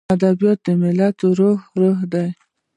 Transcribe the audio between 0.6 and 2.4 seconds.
د ملت د روح روح دی.